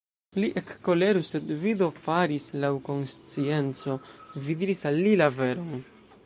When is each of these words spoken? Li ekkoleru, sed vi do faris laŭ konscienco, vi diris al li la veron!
Li 0.43 0.47
ekkoleru, 0.59 1.19
sed 1.31 1.51
vi 1.65 1.73
do 1.81 1.89
faris 2.05 2.47
laŭ 2.63 2.71
konscienco, 2.89 3.99
vi 4.47 4.57
diris 4.63 4.83
al 4.93 4.99
li 5.09 5.13
la 5.25 5.31
veron! 5.39 5.87